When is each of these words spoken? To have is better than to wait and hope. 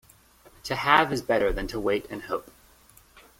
To 0.63 0.75
have 0.75 1.13
is 1.13 1.21
better 1.21 1.53
than 1.53 1.67
to 1.67 1.79
wait 1.79 2.07
and 2.09 2.23
hope. 2.23 2.49